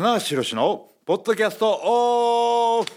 [0.00, 2.90] 棚橋宏のポッドキャストオフ。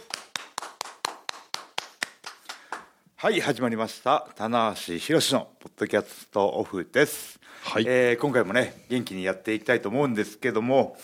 [3.17, 4.29] はい始まりました。
[4.37, 7.83] 棚橋宏のポッドキャストオフです、はい。
[7.85, 10.95] えー今回もね元気にやっていきたいと思うんですけども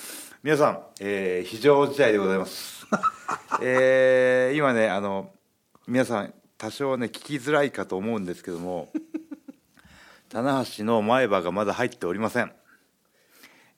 [0.41, 2.87] 皆さん、えー非常事態でございます、
[3.61, 5.33] えー今ねあの
[5.85, 8.89] 皆さん多少ね聞きづらいかと思うんですけども
[10.29, 12.53] 棚橋の前歯がまだ入っておりません。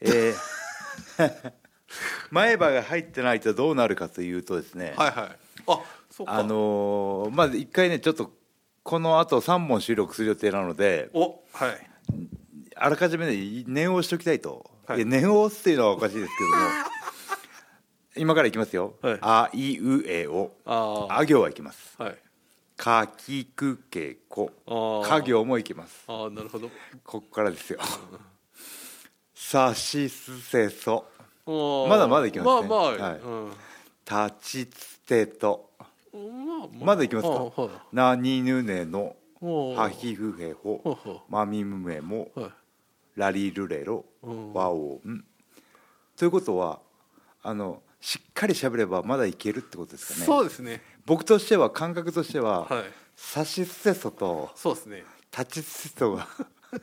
[0.01, 1.53] えー
[2.31, 5.37] 前歯が入ってないとどうなるかというとですね、はいはい。
[5.67, 6.33] あそうか。
[6.33, 8.31] あのーまず一回ねちょっと
[8.83, 11.87] このあと3本収録する予定なのでおはい。
[12.75, 14.97] あらかじめね念を押しておきたいと、はい。
[14.97, 16.55] いや念を押すっていうのはおかしいですけども
[18.17, 19.17] 今からいきますよ、はい。
[19.21, 20.51] あいうえお。
[20.65, 21.95] ああ行はいきます。
[21.97, 22.17] あはい。
[22.75, 24.51] かきくけこ。
[24.65, 25.07] あー。
[25.07, 26.03] か行もいきます。
[26.07, 26.69] ああなるほど。
[27.03, 27.79] ここからですよ。
[29.33, 31.05] さしすせそ
[31.87, 32.67] ままだまだいきますね。
[32.69, 33.19] まあまあ、はい。
[33.19, 33.51] うん。
[34.05, 35.69] たちつてと。
[36.13, 36.67] まあ。
[36.79, 37.33] まだいきますか？
[37.33, 37.69] あはい。
[37.91, 41.21] なにぬねのはひふへほ。
[41.29, 42.29] まみむめも。
[42.35, 42.51] うはい。
[43.15, 44.05] ラリルレロ。
[44.23, 44.53] うん。
[44.53, 45.23] ワオン
[46.15, 46.79] ということは
[47.43, 50.25] あのしっかり喋ればまだいけるってことですかね？
[50.25, 50.81] そうですね。
[51.05, 52.83] 僕としては感覚としては、はい。
[53.15, 55.03] さしすせそとそうですね。
[55.31, 56.27] 立ちつせそが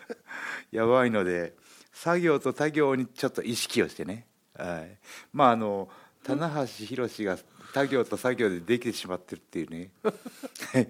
[0.70, 1.55] やばいので
[1.92, 4.27] 作業と他行にちょっと意識をしてね、
[4.59, 4.97] はい、
[5.33, 5.89] まああの
[6.25, 7.39] 棚橋宏が
[7.73, 9.91] 他行と作業でできてしまってるっていうね。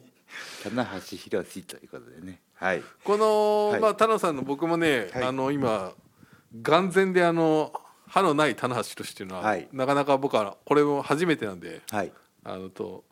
[0.63, 2.41] 棚橋宏ということでね。
[2.55, 2.83] はい。
[3.05, 3.81] この、はい。
[3.81, 5.23] まあ田野さんの僕もね、はい。
[5.25, 5.93] あの今
[6.63, 7.73] 眼前であの
[8.09, 9.69] 歯のない棚橋としていうのは、はい。
[9.73, 12.13] なかなか僕はこれも初めてなんではい。
[12.45, 13.05] あのと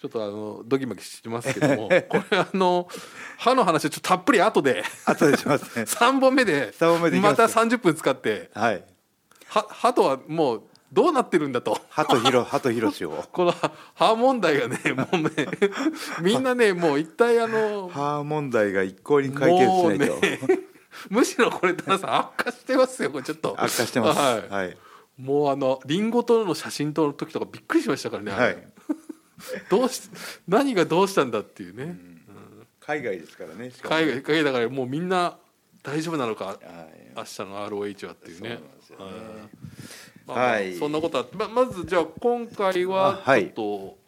[0.00, 2.88] ちょっとあのドキマキしてますけども これあの
[3.38, 5.84] 歯の話はちょっとたっぷり後で後でしますね。
[5.88, 8.84] 3本目で三本目でいきまた30分使ってはい
[9.52, 11.78] は歯とはもうどうなってるんだと。
[11.90, 13.24] 鳩ひろ鳩ひろしを。
[13.32, 13.54] この
[13.94, 15.30] 歯問題がねもうね
[16.22, 20.40] みんなねもう一体あの歯問題が一向に解決しないと、ね
[21.08, 23.54] むしろこれ田中さん悪化してますよこれちょっと。
[23.58, 24.18] 悪化してます。
[24.18, 24.48] はい。
[24.48, 24.76] はい、
[25.18, 28.56] もうあのリンゴとの写真撮る時とかびっくりしましたからね、はい。
[29.68, 30.02] どうし
[30.48, 31.98] 何がどうしたんだっていうね、
[32.80, 35.38] 海外ですからね海外海外だからもうみんな
[35.82, 36.58] 大丈夫なのかはい。
[37.16, 38.58] 明日の ROH はっていうね
[38.92, 39.04] よね。
[39.06, 39.12] はい。
[40.26, 40.74] まあまあはい。
[40.74, 43.98] そんなことはままずじゃあ今回はちょっと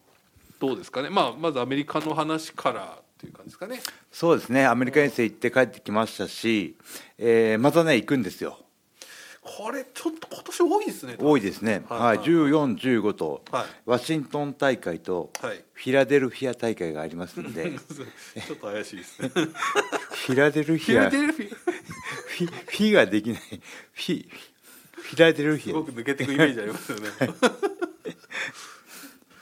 [0.60, 3.80] どうですかね、まあ、まずアメリカの話からっていう感じですかね。
[4.10, 4.66] そうですね。
[4.66, 6.76] アメリカ遠征行って帰ってきましたし、
[7.18, 8.58] えーまたね行くんですよ。
[9.44, 12.26] これちょっと今年多いですね多いですね、はいはいはい。
[12.26, 13.64] 1415と、はい。
[13.84, 15.62] ワシントン大会と、はい。
[15.74, 17.72] フィラデルフィア大会がありますので。
[17.76, 19.28] ちょっと怪しいですね。
[19.28, 23.40] フィラデルフフィィアラデルフィフィフィができない。
[23.40, 24.28] フィ
[25.14, 27.04] フィラデルフィすごく抜けていくイメージありますよね。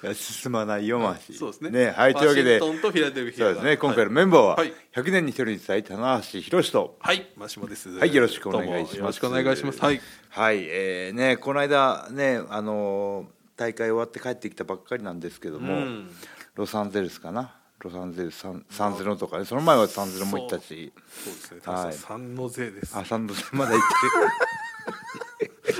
[0.04, 1.94] ア進まないよましそうですね。
[1.96, 2.58] はいというわけで。
[2.58, 4.72] そうですね今回のメンバーは、はい。
[4.94, 6.96] 100年に一人の逸材棚橋弘至と。
[7.00, 7.88] はいマシモです。
[7.88, 8.96] はいよろしくお願いします。
[8.96, 9.80] よろしくお願いします。
[9.80, 10.00] はい。
[10.30, 16.10] はい、えーねこの間ねあのー大会終わって帰ってきたばっかりなんですけども、うん。
[16.56, 17.54] ロサンゼルスかな？
[17.78, 19.44] ロサンゼルス3 3-0とかね。
[19.44, 20.92] その前は3-0も行ったし。
[21.24, 21.60] そうですね。
[21.64, 21.92] はい。
[21.92, 22.96] 三の勢です。
[22.96, 23.84] あ3-0まだ行って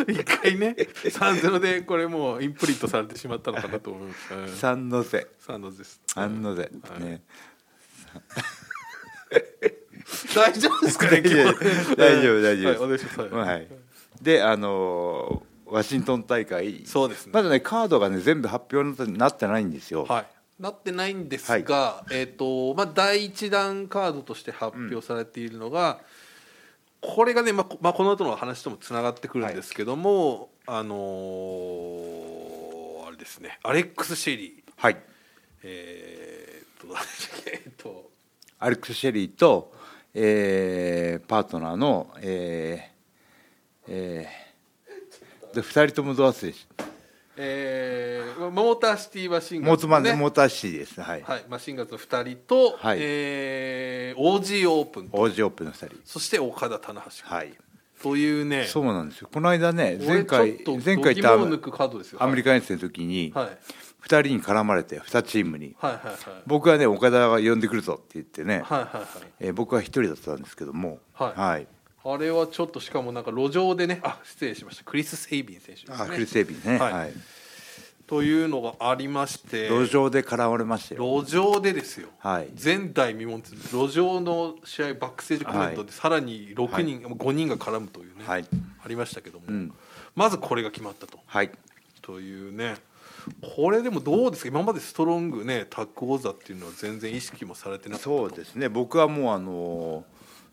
[0.08, 5.26] 一回ね3-0でこれもうインプリントされてしまったのかなと思いまする3の瀬。
[5.46, 6.00] 3のです。
[6.14, 6.70] 3の瀬。
[6.88, 7.02] はい。
[7.02, 7.22] ね。
[10.34, 11.30] 大丈夫ですかね大
[12.22, 13.20] 丈夫大丈夫はいお願いします。
[13.20, 13.30] はい。
[13.30, 13.68] はい。
[14.20, 16.82] であのーワシントン大会。
[16.84, 17.32] そうですね。
[17.32, 20.26] まだねカードがね全部発表になってないんですよ、はい。
[20.62, 26.00] なってないんですが、えっ、とまあ第一弾カードとして発表されているのが、
[27.02, 33.58] これがねまあこまあこの後の話ともつながってくるんですけども、あのーあれですね。
[33.64, 34.96] アレックス・シェリーはい。
[35.64, 36.94] えー、っと
[37.50, 38.08] えっと
[38.60, 39.72] アレックス・シェリーと、
[40.14, 46.66] えーパートナーの、えーえー、で2人ともドアスでし
[47.36, 50.12] えー、モーターシティマシンガンズね。
[50.14, 51.04] モーターシティですね。
[51.04, 52.98] はい、はい、マシンガンズの2人と、はい。
[53.00, 55.08] えー、 Aussie Open。
[55.08, 55.96] と Aussie Open の2人。
[56.04, 57.54] そしてオカダ棚橋はい。
[58.02, 58.64] というね。
[58.64, 59.28] そうなんですよ。
[59.32, 62.22] この間ね前回前回行った度肝を抜くカードですよ。
[62.22, 63.58] アメリカ遠征の時にはい、
[64.02, 66.16] 2人に絡まれて2チームにはいはいはい。
[66.46, 69.04] 僕はね岡田が呼んでくるぞって言ってね、はいはいはい。
[69.40, 71.40] えー僕は1人だったんですけどもはい。
[71.40, 71.66] はい、
[72.04, 74.84] あれはちょっとしかもなんか路上でねあ失礼しました。
[74.84, 75.96] クリス・セイビン選手ですね。
[76.00, 76.92] あクリス・エビンね、はい。
[76.92, 77.12] はい。
[78.06, 81.22] というのがありまして路上で絡まれましたよ。
[81.22, 82.48] 路上でですよ、はい。
[82.62, 83.74] 前代未聞です。
[83.74, 88.44] 路上の試合バックステージコメントでさらに6人、5人が絡むというね、はい。
[88.84, 89.72] ありましたけども、ん。
[90.14, 91.20] まずこれが決まったと。
[91.24, 91.52] はい。
[92.02, 92.74] というね。
[93.56, 94.48] これでもどうですか？
[94.48, 98.28] 今までストロングねタッグ王座っていうのは全然意識もされてなかったと。
[98.28, 98.68] そうですね。
[98.68, 100.04] 僕はもうあの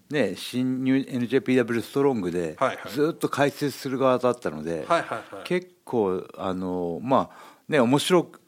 [0.09, 2.57] ね新ニュー NJPW ストロングで
[2.91, 4.85] ずっと解説する側だったので、
[5.43, 8.41] 結構あのまあね面白く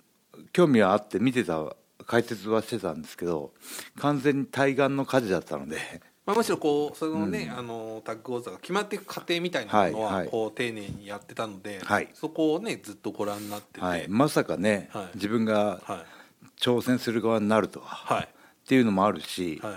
[0.51, 1.75] 興味はあって見てた
[2.05, 3.53] 解説はしてたんですけど
[3.99, 5.77] 完全に対岸の火事だったので。
[6.23, 12.09] まあ、むしろこうそのね、あのタッグ王座が決まっていく過程みたいなものはこう丁寧にやってたので、はい。
[12.13, 15.05] そこをねずっとご覧になってて、はい、まさかね、はい。
[15.15, 16.59] 自分がはい。
[16.59, 18.23] 挑戦する側になるとは、はい。
[18.25, 18.27] っ
[18.67, 19.73] ていうのもあるし、はい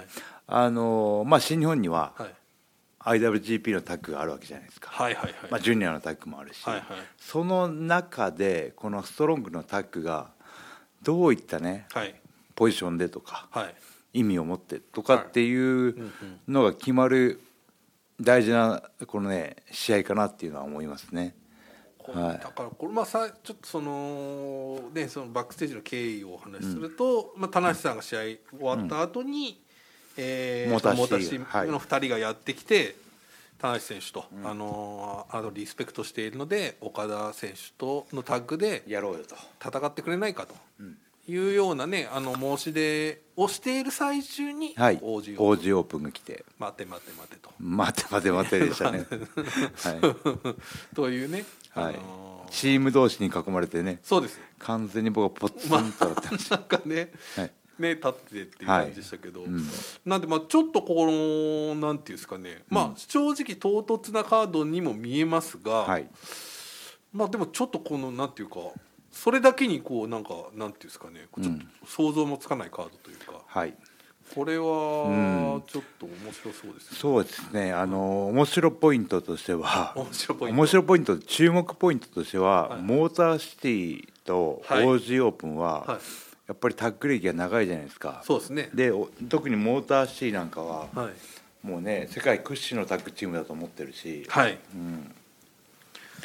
[0.47, 2.35] あのまあ、新日本にははい。
[3.05, 6.85] IWGP のタッグがあるわけじゃないですか、はいはいはいまあ、ジュニアのタッグもあるし、はいはい。
[7.19, 10.31] その中でこのストロングのタッグが
[11.03, 12.15] どういったねはい。
[12.55, 13.75] ポジションでとかはい。
[14.15, 16.13] 意味を持ってとかっていう
[16.49, 17.41] のが決まる
[18.21, 21.35] 大事なこのね試合かなっていうのは思いますね。
[22.07, 22.39] はい。
[22.39, 29.64] だからこれまあさちょっとそのねそのバックステージの経緯をお話しすると、まあ田無さんが試合終わった後に、
[30.17, 32.97] えーモーターの二人がやってきて、
[33.59, 39.37] 田無選手と、あのあのリスペクトしているので岡田選手とのタッグでやろうよと。
[39.67, 40.55] 戦ってくれないかと。
[41.27, 46.03] いうようなねあの申し出をしている最中に、はい、王子を OG オープン。
[46.03, 46.45] が来て。
[46.59, 47.51] 待て待て待てと。
[47.59, 49.07] 待て待て待てでしたね。
[49.09, 50.57] は
[50.95, 51.47] というね、
[51.77, 51.95] い、はい。
[51.95, 54.01] あの、チーム同士に囲まれてね。
[54.03, 54.39] そうです。
[54.59, 56.57] 完全に僕はポツンとなってました。
[56.59, 59.69] なんかね、はいね立ってっていう感じでしたけど、はいうん。
[60.05, 66.09] なんでまあちょっとこのなんていうんですかね、まあ正直唐突なカードにも見えますが、はい、
[67.13, 68.57] まあでもちょっとこのなんていうか
[69.11, 71.27] それだけにこうなんかなんていうんですかね。
[71.43, 73.75] ちょっと想像もつかないカードというか、はい、
[74.35, 76.99] これはちょっと面白そうですね。
[76.99, 77.73] そうですね。
[77.73, 80.57] あの面白ポイントとしては、面白いポイント。
[80.57, 82.83] 面白ポイント注目ポイントとしては、はい。
[82.83, 84.85] モーターシティとはい。
[84.85, 85.99] OG オープンは、はい
[86.47, 88.23] やっぱりタッグ歴が長いじゃないですか。
[88.25, 88.71] そうですね。
[88.75, 91.13] でお特にモーターシティなんかは、はい
[91.67, 95.15] もうね世界屈指のタッグチームだと思ってるし、はい、うん、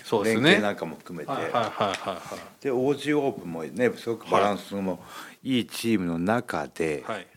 [0.04, 0.44] そうですね。
[0.44, 2.18] 連携なんかも含めて、はいはいは
[2.62, 2.64] い。
[2.64, 5.02] で OG オープンもねすごくバランスも
[5.42, 7.28] いいチームの中で、はい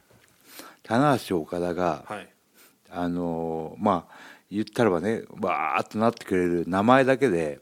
[0.83, 2.29] 棚橋岡田が、はい
[2.91, 4.15] あのーまあ
[4.51, 7.61] 言ったらばねわーっとなってくれる名前だけで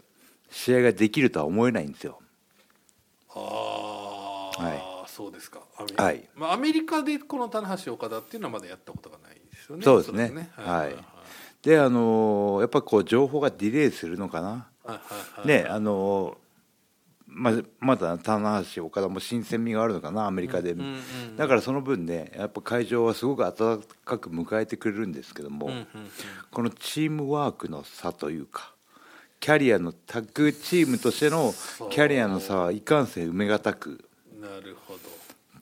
[0.51, 2.19] 試合ができるとは思えないんですよ。
[3.29, 3.90] ああ、は
[5.21, 5.61] そうですか。
[5.77, 6.29] アメはい。
[6.35, 9.85] まあアメリカでこの棚橋岡田っていうのはまだやったことがないですよね。
[9.85, 10.25] そうですね。
[10.57, 10.97] おそらくはい。
[11.63, 14.49] であのーやっぱこう情報がディレイするのかな？
[14.49, 14.57] は
[14.87, 14.99] いはい
[15.41, 16.37] はいねあのー
[17.27, 20.27] ままだ棚橋岡田も新鮮味があるのかな？
[20.27, 20.83] アメリカで、うんう
[21.33, 25.87] んだからその分ねやっぱ会場はすごく温かく迎えてくれるんですけども、うんうんうん。
[26.51, 28.73] このチームワークの差というか
[29.39, 31.55] キャリアのタッグチームとしての
[31.91, 34.05] キャリアの差はいかんせん埋めがたく。
[34.41, 34.95] なるほ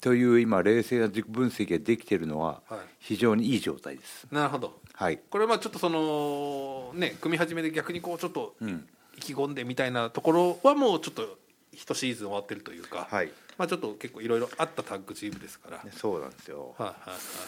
[0.09, 4.27] という今冷静な自己分析ができているのははい非常にいい状態です。
[4.31, 4.37] ど。
[4.39, 4.81] なるほど。
[4.95, 8.89] はい、これはちょっとそのね組み始めで逆にこうちょっとうん
[9.19, 11.37] 意気込んでみたいなところはもうちょっと
[11.73, 15.79] 一シーズン終わってるというか、はい、まあちょっと結構いろいろあったタッグチームですから。
[15.79, 16.75] はいそうなんですよ。
[16.79, 16.95] はいは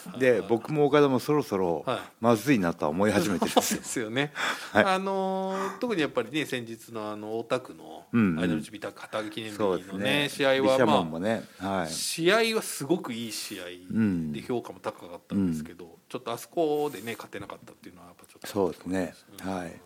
[0.08, 0.20] いはい。
[0.20, 3.78] で僕も岡田もそろそろはいまずいなとは思い始めてるんですよ。
[3.80, 4.32] ですよね、
[4.72, 10.28] はいあのー特にやっぱりね先日のあの大田区のうんうんアイドルチビタ旗揚げ記念日のそうですねね。
[10.28, 19.14] 試合はまもね、はあい、試合はすごくいい試合んで評価も高かったんですけど、ちょっとあそこでね勝てなかったっていうのはやっぱちょっとそうですね。
[19.42, 19.80] はい。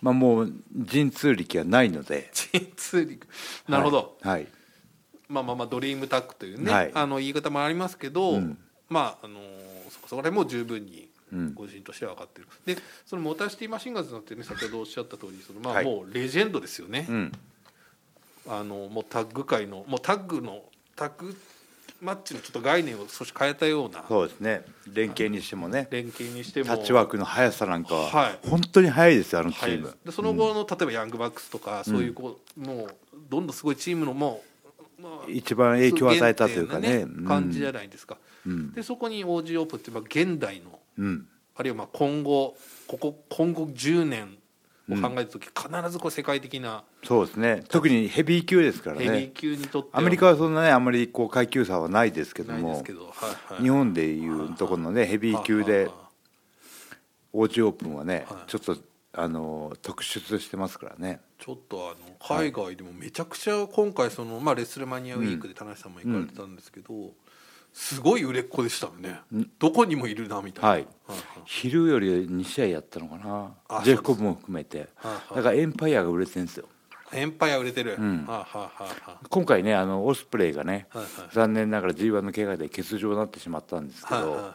[0.00, 3.26] まあもう陣痛力がないので、陣痛力
[3.68, 4.42] なるほど、はい。
[4.42, 4.48] はい
[5.34, 6.90] まあまあまあドリームタックというね、はい。
[6.94, 8.58] あの言い方もありますけど、うん。
[8.88, 11.54] まああのーそこそこら辺も十分にうん。
[11.54, 15.84] ご自身としては分かってる、でそのモーターシティマシンガンズなんてね先ほどおっしゃった通りそのまあはい。
[15.84, 17.32] もうレジェンドですよね、うん。
[18.48, 20.62] あのもうタッグ界のもうタッグの
[20.96, 21.36] タッグ
[22.00, 24.04] マッチのちょっと概念を少し変えたような。
[24.06, 24.62] そうですね。
[24.92, 26.66] 連携にしてもね、連携にしても。
[26.66, 28.38] タッチワークの速さなんかははい。
[28.48, 29.70] 本当に速いですよあのチはい。
[29.78, 29.96] ーム。
[30.04, 32.96] でその後の、例えばヤングバックスとかそういうこう、もう
[33.30, 34.40] どんどんすごいチームのもう、まあ
[35.28, 36.88] 一番影響を与えたというかね。
[36.88, 38.72] 原点な感じじゃないですか、うん。
[38.72, 41.26] でそこに OG オープンってまあ現代のうん。
[41.56, 42.56] あるいはまあ今後
[42.86, 44.38] ここ今後10年
[44.90, 47.64] を考えた時、必ずこう世界的なそうですね。
[47.68, 49.30] 特にヘビー級ですからヘビーね。
[49.32, 49.98] 級にとっては。
[49.98, 52.68] アメリカはそんなねあんまりこう階級差はないですけども。
[52.70, 55.88] はいはい、日本でいうところのねヘビー級で
[57.32, 58.50] オージーオープンはねはい。
[58.50, 58.76] ちょっと
[59.16, 61.20] あの特出してますからね。
[61.38, 67.12] ちょっとあの海外でもめちゃくちゃ今回その、まあ、レスルマニアウィークで田中さんも行かれてたんですけど、
[67.72, 69.20] すごい売れっ子でしたね。
[69.58, 70.68] どこにもいるなみたいな。
[70.68, 70.86] はい。
[71.06, 73.18] はい昼より2試合やったのか
[73.68, 74.88] あなジェフコブも含めて。
[74.96, 75.36] はいはい。
[75.36, 76.66] だからエンパイアが売れてるんですよ。
[77.12, 78.24] エンパイア売れてる、ん。
[78.26, 81.10] はあ、はあはあは今回ねあのオスプレイがね、はいはい。
[81.32, 84.54] 残念ながら G1 の怪我で欠場になってしまったんですけど、はいはいはい。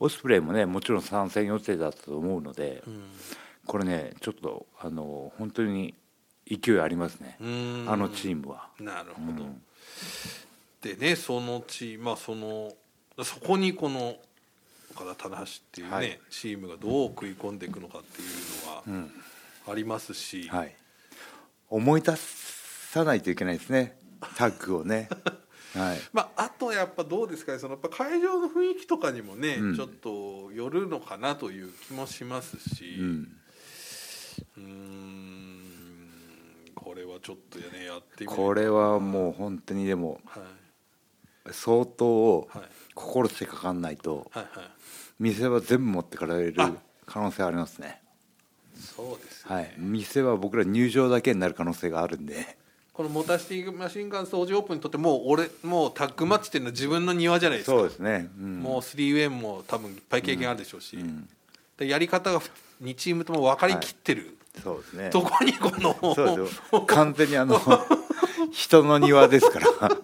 [0.00, 3.02] オスプレイもねもちろん参戦予定だったと思うので、うん
[3.66, 5.94] これねちょっとあの本当に
[6.46, 7.36] 勢いありますね。
[7.40, 8.68] あのチームは。
[8.80, 9.46] なるほど、
[10.82, 12.72] でねそのチームまあその
[13.22, 14.16] そこにこの
[14.92, 16.20] 岡田棚橋っていうね、はい。
[16.30, 19.08] チームがどう食い込んでいくのかっていうのは
[19.68, 20.74] ありますし、はい、
[21.68, 23.96] 思い出さないといけないですね。
[24.36, 25.08] タッグをね。
[25.74, 26.00] はい。
[26.12, 27.58] まあ、あとやっぱどうですかね。
[27.58, 29.76] そのやっぱ会場の雰囲気とかにもね、うん。
[29.76, 32.96] ちょっとよるのかなという気もしますし。
[32.98, 33.36] うん
[36.74, 40.42] これはちょっとねやってこれはもう本当にでもはい。
[41.52, 42.48] 相当はい
[42.94, 44.44] 心してかかんないとはい。
[44.44, 44.70] はい
[45.20, 46.72] 店は全部持ってかれるあ。
[47.04, 48.00] 可能性ありますね。
[48.74, 52.56] そうですね、はい、店は僕ら入場だけになる可能性があるんで。
[52.92, 57.76] このモタシティマシンガンズオージーオープンにとってもう俺もうタッグマッチっていうのは自分の庭じゃないですか。
[57.76, 58.30] そうですね。
[58.38, 58.60] うん。
[58.60, 61.28] もうスリーウェイも多分いっぱい経験あるでしょうし、ん。
[61.76, 62.40] でやり方が
[62.82, 65.10] 2チームとも分かりきってる、そうですね。
[65.10, 66.80] とこにこのそうですよ。
[66.86, 67.60] 完全にあの
[68.50, 69.66] 人の庭ですから。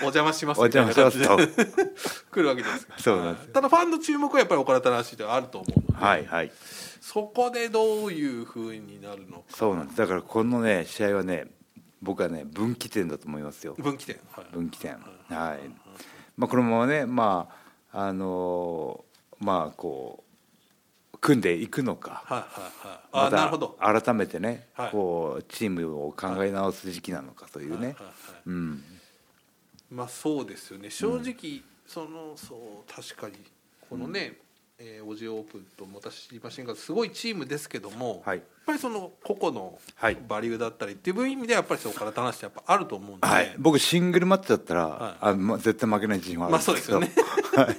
[0.00, 1.18] お邪魔しますお邪魔します
[2.30, 6.52] 来るわけですかそうなんですよただファンの注目はやっぱり岡田忠ってあると思うので、はいはい。
[7.00, 9.98] そこでどういうふうになるのかそうなんです。
[9.98, 11.48] だからこのね試合はね
[12.00, 13.74] 僕はね分岐点だと思いますよ。
[13.76, 14.92] 分岐点、はい分岐点。
[14.92, 14.98] は
[15.56, 15.58] い。
[16.36, 17.48] まあこのままねま
[17.92, 20.27] ああのーまあこう
[21.20, 22.22] 組んでいくのか。
[22.26, 22.46] はいは
[22.84, 22.98] いはい。
[23.12, 23.78] あ、またなるほど。
[23.80, 24.90] 改めてね、はい。
[24.90, 27.94] こうチームを考え直す時期なのかというね、はいはいはい
[28.46, 28.84] うん、
[29.90, 30.90] まあそうですよね。
[30.90, 33.34] 正直、そのそう確かに
[33.88, 34.38] このね、
[34.78, 38.36] えーオジオープンとモタシマシンガンズすごいチームですけども、はい。
[38.36, 40.16] やっぱりその個々のはい。
[40.28, 45.16] バリューだったりっていう意味ではやっぱりそこから話してやっぱあると思うんで、はい、僕シングルマッチだったら、はい。
[45.20, 47.10] あまあ、絶対負けない自信はあるんまあそうですよね
[47.64, 47.76] はい、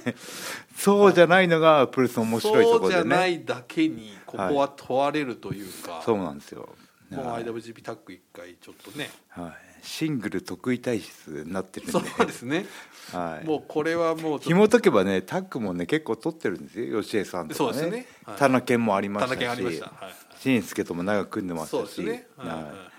[0.76, 6.68] そうじゃないのがプレスの面白いところでそうじゃなねいだけにここは問われるというか、そうなんですよ、
[7.10, 9.10] もうはい IWGP タッグ一回ちょっとね。
[9.28, 11.92] はい、シングル得意体質になってるんで。
[11.92, 12.66] そうですね、
[13.12, 17.02] はい、もうこれはもう紐解けばねタッグもね結構取ってるんですよ。
[17.02, 17.72] 吉江さんとかね。
[17.72, 18.06] そうですね。
[18.24, 18.36] はい。
[18.36, 19.38] 田中健もありましたし。
[19.38, 19.86] した。
[19.86, 20.10] は
[20.42, 20.84] い。
[20.84, 21.88] とも長く組んでまそうし。
[21.88, 22.48] たしですね、はい。
[22.48, 22.90] はいはいはい。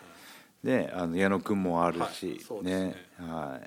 [0.63, 2.63] ね、あの矢野君もあるし、はい。
[2.63, 2.71] ね。
[2.71, 2.95] ね。
[3.19, 3.59] は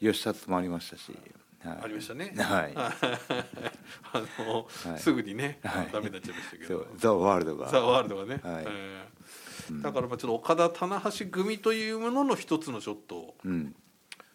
[0.00, 1.20] い、吉達もありましたし、はい、
[1.64, 2.34] ありましたね。
[2.36, 2.72] はい。
[2.76, 2.92] あ
[4.38, 4.98] の、はい。
[4.98, 5.90] すぐにね、はい。
[5.92, 6.86] ダメになっちゃいましたけど。
[6.96, 7.68] ザ・ワールドが。
[7.68, 8.40] ザワールドがね。
[8.42, 8.64] はい。
[8.66, 9.12] えー
[9.80, 13.74] だからまあちょっと岡田棚橋組というものの一つのちょっとうん、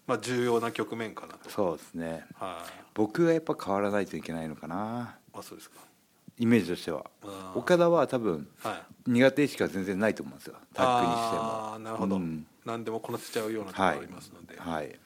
[0.06, 1.50] まあ重要な局面かなと。
[1.50, 2.26] そうですね。
[2.36, 2.84] はい。
[2.94, 5.18] 僕がやっぱ変わらないといけないのかな。
[5.34, 5.78] あそうですか。
[6.40, 7.06] イメージとしては。
[7.56, 9.12] 岡田は多分はい。
[9.12, 10.56] 苦手意識は全然ないと思うんですよ。
[10.74, 11.42] タッグにしても。
[11.42, 12.46] ああなるほど、うん。
[12.66, 14.60] 何でもこなせちゃうようなところがありますので。
[14.60, 15.00] はい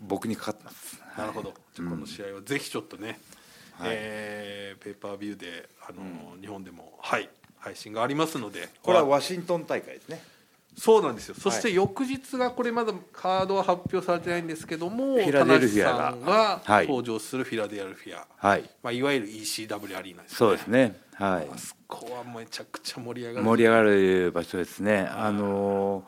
[0.00, 1.00] 僕にかかってます。
[1.16, 1.54] なるほど。
[1.74, 3.18] じゃあこの試合はぜひちょっとね、
[3.72, 3.90] はい。
[3.92, 7.28] えーペーパービューであの、日本でもはい
[7.58, 8.68] 配信がありますので。
[8.82, 10.22] これはワシントン大会ですね。
[10.76, 11.34] そうなんですよ。
[11.38, 16.86] そして翌日がこれまだカードは発表されてないんですけどもフィラデルフィアがんがはい。
[16.86, 18.70] 登場するフィラデルフィア、はい。
[18.82, 20.36] まあ、いわゆる ECW アリーナですね。
[20.36, 21.00] そうですね。
[21.14, 21.48] はい。
[21.50, 23.46] あそこはめちゃくちゃ盛り上がる。
[23.46, 25.08] 盛り上がる場所ですね。
[25.10, 26.04] あの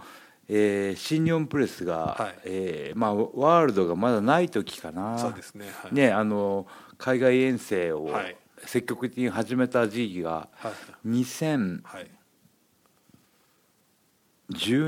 [0.49, 2.39] えー新日本プレスが、はい。
[2.45, 5.19] えーまあ、ワールドがまだない時かな。
[5.19, 5.67] そうですね。
[5.83, 5.95] はい。
[5.95, 8.37] ねあの海外遠征をはい。
[8.65, 10.71] 積極的に始めた時期がは
[11.05, 11.09] い。
[11.09, 12.11] 2010はい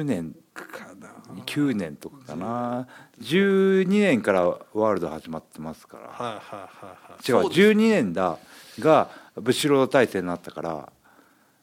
[0.04, 0.64] 年か
[0.98, 1.08] な。
[1.46, 2.88] 9年とかかな。
[3.20, 4.22] 12年。
[4.22, 6.08] からワールド始まってますから。
[6.08, 7.18] はいはいはいはい。
[7.18, 8.38] 違うそうです12年だ
[8.78, 10.92] がブシロード体制になったから。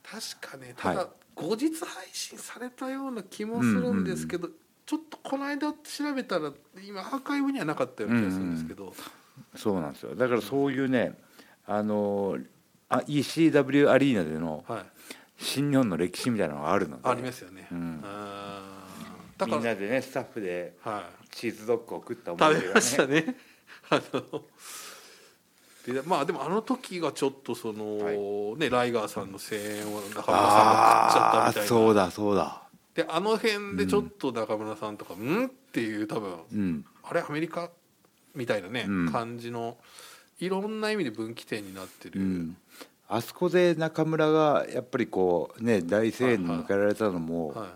[0.03, 1.07] 確かねただ、はい
[1.37, 4.49] 後日配信されたような気もするんですけど、
[4.85, 6.51] ちょっとこの間調べたら
[6.83, 8.93] 今アーカイブにはなかったような気がするんですけど、
[9.55, 10.15] そうなんですよ。
[10.15, 11.13] だからそういうね
[11.67, 12.37] あの
[12.89, 14.85] あ ECW アリーナでのはい。
[15.39, 17.07] 新日本の歴史みたいなのがあるので。
[17.07, 18.01] ありますよね、うん。
[18.01, 18.07] だ
[19.45, 21.27] からみんなでねスタッフではい。
[21.29, 23.35] チーズドッグを食った思い出が食べましたね。
[23.91, 24.41] あの
[25.93, 27.97] でまあでもあの時がちょっとその、
[28.51, 31.67] はねライガーさんの声援を中村さんが食っちゃったみたいな。
[31.67, 32.61] そうだそうだ。
[32.93, 36.85] であの辺でちょっと中村さんとか「うん?」っていう多分うん。
[37.03, 37.69] あれアメリカ？
[38.35, 39.11] みたいなね、うん。
[39.11, 39.77] 感じの
[40.39, 42.57] いろんな意味で分岐点になってる、うん。
[43.07, 47.67] あそこで中村がやっぱりこうね大声援に迎えられたのも、はい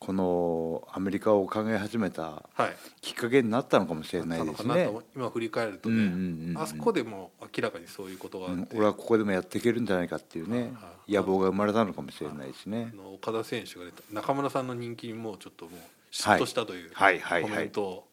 [0.00, 2.22] このアメリカを考え始めた
[2.54, 2.76] はい。
[3.02, 4.68] きっかけになったのかもしれないですね。
[4.68, 5.02] かなと。
[5.14, 6.58] 今振り返るとね、うんうんうんうん。
[6.58, 8.78] あそこでも明らかにそういうことがあって、うん。
[8.78, 10.70] 俺はここでもやっていけるんじゃないかっていうねはいは
[11.06, 12.94] い野望が生まれたのかもしれないしね。
[13.14, 15.74] 岡田選手がね中村さんの人気にもうちょっともう
[16.10, 17.50] 嫉妬したというはいはいはい。
[17.50, 18.04] はいコメントを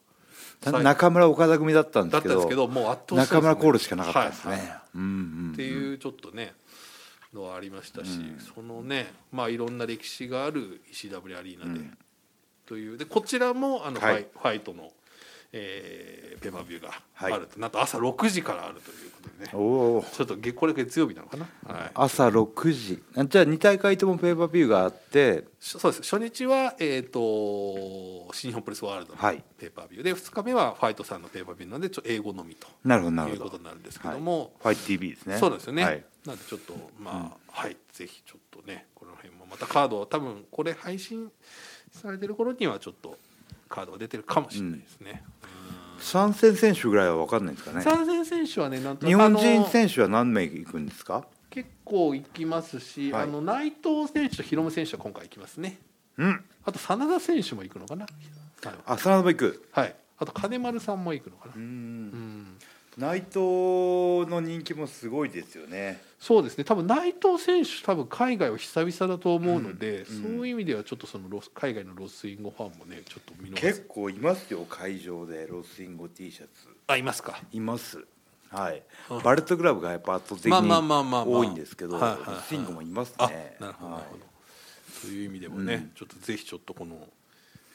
[0.60, 4.51] たさい中村岡田組だったんですけどもう圧倒した中村コールしかなかったですね。
[4.51, 4.82] はいはい。
[4.96, 5.51] うんうん。
[5.53, 6.53] っていうちょっとね
[7.38, 8.39] のはありましたし、うん。
[8.39, 11.98] そのねまあいろんな歴史がある ECW アリーナで、うん。
[12.65, 14.13] というでこちらもあの、はい。
[14.13, 14.91] ファイファイトの、
[15.51, 17.33] えーペーパービューがはい。
[17.33, 19.51] あると、なんと朝6時からあるということでね。
[19.53, 23.03] おおちょっとげこれ月曜日なのかな、はい、朝6時。
[23.15, 25.45] あじゃあ2大会ともペーパービューがあって。
[25.59, 26.15] しそうです。
[26.15, 29.43] 初日は、えー、と新日本プロレスワールドのはい。
[29.57, 30.03] ペーパービュー。
[30.03, 35.37] で2日目はファイトさんのペーパービューなんでちょっと英語のみとなるほどなるいうことになるんですけども、ファイト TV ですね。
[35.37, 36.03] そうですよね、はい。
[36.25, 37.75] なんでちょっとまあ、はい。
[37.91, 41.31] ぜひちょっとねこの辺もまたカードは多分これ配信
[41.91, 43.17] されてる頃にはちょっと
[43.67, 45.24] カードが出てるかもしれないですね、
[46.00, 47.83] 参戦選手ぐらいは分かんないですかね。
[47.83, 51.25] 参戦選手はねなんと日本あ人の選手は何名行くんですか？
[51.50, 53.24] 結構行きますし、はい。
[53.24, 55.79] あの内藤選手とヒロム選手は今回行きますね。
[56.17, 56.43] うん。
[56.65, 58.05] あと SANADA 選手も行くのかな？
[58.05, 58.09] は
[58.71, 59.69] いあ SANADA も行く。
[59.71, 62.57] はい、あと金丸さんも行くのかな、ううんん
[62.97, 66.01] 内藤の人気もすごいですよね。
[66.19, 66.63] そうですね。
[66.63, 73.61] 多分内藤選手多分海外は久々だと思うので、うんそういう意味ではちょっとそのロス海外のロスインゴファンもねちょっと見逃す。
[73.61, 76.49] 結構いますよ会場でロスインゴ T シャツ。
[76.87, 77.39] あいますか。
[77.51, 78.03] います。
[78.49, 78.81] はい。
[79.11, 81.37] うんバレットクラブがやっぱ圧倒的にまあまあまあまあまあ。
[81.37, 84.05] 多いんですけどロスインゴもいますあねなるほどなはい
[85.01, 85.91] という意味でもね、うん。
[85.95, 86.97] ちょっとぜひちょっとこの、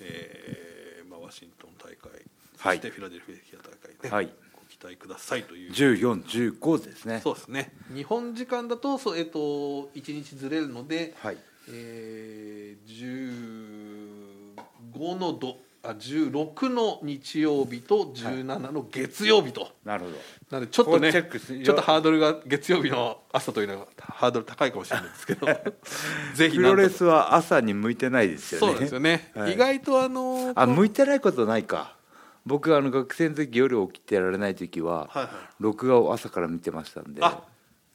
[0.00, 2.10] えーまあ、ワシントン大会
[2.58, 2.78] はい。
[2.78, 4.41] そしてフィラデルフィア大会ね、はい
[4.82, 5.72] 待くださいという。
[5.72, 7.20] 1415ですね。
[7.22, 7.72] そうですね。
[7.94, 11.36] 日本時間だとそう、えっと1日ずれるので、はい。
[11.68, 14.56] えー、
[14.96, 20.16] 15のどあ16の日曜日と17の月曜日と、なるほど。
[20.50, 25.46] なのでちょっとねちょっとハードルが月曜日の朝というのがハードル高いかもしれないですけど。
[26.34, 28.72] ぜひプロレスは朝に向いてないですよね。
[28.72, 29.54] そうですよね、はい。
[29.54, 31.96] 意外とあのあ向いてないことないか
[32.44, 35.28] 僕あの学生の時夜起きてられない時ははいはい。
[35.60, 37.42] 録画を朝から見てましたんで、あ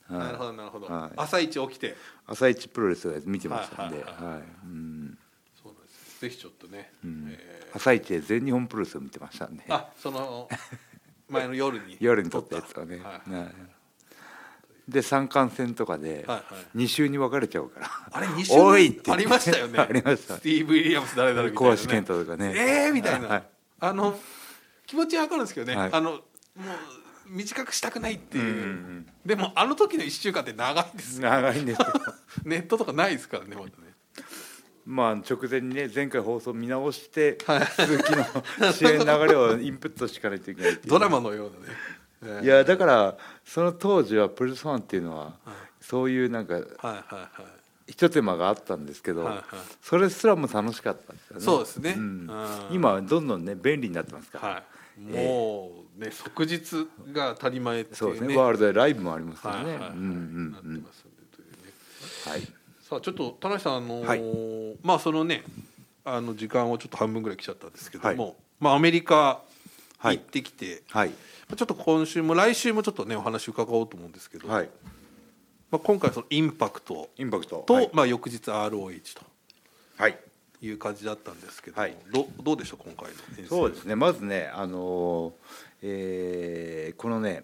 [0.10, 0.20] はい。
[0.20, 1.12] なるほどなるほど、はい。
[1.18, 1.96] 朝一起きて。
[2.26, 4.04] 朝一プロレスを見てましたんで、
[6.20, 7.28] ぜひちょっとね、うん。
[7.30, 7.76] えー。
[7.76, 9.64] 朝一で全日本プロレスを見てましたんで。
[9.70, 10.50] あその
[11.30, 11.98] 前の夜に。
[12.02, 13.32] 夜に撮ったやつをね、はい。
[13.32, 13.56] はい。
[14.88, 16.78] で三冠戦とかではいはい。
[16.78, 19.12] 2週に分かれちゃうから、あれ2週多いって。
[19.12, 19.80] ありましたよね。
[19.84, 20.38] ありました。
[20.38, 22.54] スティーブ・ウィリアムス誰だろうみたいな、ね、小橋健太とかね。
[22.56, 23.44] えーみたいな、はい。
[23.80, 24.18] あの
[24.88, 25.90] 気持ちは分かるんですけどね、はい。
[25.94, 26.22] あのもう
[27.28, 28.64] 短くしたくないっていう,、うんうんう
[29.00, 29.06] ん。
[29.26, 31.30] でもあの時の1週間って長いんですよ。
[31.30, 31.88] 長いんですよ。
[32.46, 33.74] ネットとかないですからねまだね。
[34.86, 37.68] まあ直前にね前回放送見直してはい。
[37.86, 38.26] 続きの
[38.72, 40.82] 試合の流れをインプットしかないといけないいう。
[40.86, 41.74] ドラマのようなね、
[42.24, 45.34] えーいやだからその当時はプロレスファンっていうのははい。
[45.82, 47.57] そういうなんかはいはいはい
[47.88, 49.44] ひと手間があったんですけど、はいはい。
[49.82, 51.42] それすらも楽しかったんですよね。
[51.42, 51.94] そうですね。
[51.94, 51.98] ん。
[51.98, 52.30] うん。
[52.72, 54.64] 今はどんどんね便利になってますから、はい。
[55.00, 57.98] もうね即日が当たり前っていうね。
[57.98, 58.36] そうですね。
[58.36, 59.90] ワールドでライブもありますからね、はいはいはい。
[59.92, 62.42] うんうんうはい。
[62.82, 64.78] さあちょっと田中さんあのーはい。
[64.84, 65.44] まあそのね
[66.04, 68.36] あの時間をちょっと半分ぐらい来ちゃったんですけども、はい。
[68.60, 70.16] まあアメリカ行はい。
[70.18, 71.12] ってきて、はい。
[71.56, 74.70] ちょっと今週も来週もちょっとねお話伺おうと思うんですけど、はい
[75.70, 77.64] まあ、今回そのインパクトインパクト。
[77.68, 79.02] と、はい、まあ、翌日 ROH
[79.98, 80.18] はい
[80.60, 80.72] とい。
[80.72, 81.98] う感じだったんですけども、はい。
[82.12, 83.10] どどうでしょう今回
[83.44, 83.96] のそうですね。
[83.96, 85.34] まずねあのー
[85.84, 87.44] えーこのね